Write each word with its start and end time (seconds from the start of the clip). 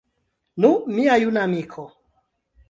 Nu, 0.63 0.71
mia 0.95 1.19
juna 1.25 1.45
amiko! 1.51 1.87